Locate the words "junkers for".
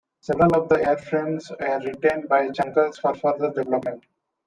2.49-3.13